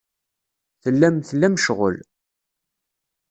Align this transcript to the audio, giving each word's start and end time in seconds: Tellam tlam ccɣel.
Tellam 0.83 1.15
tlam 1.27 1.55
ccɣel. 1.61 1.97